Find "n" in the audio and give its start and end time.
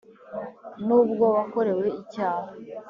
0.85-0.87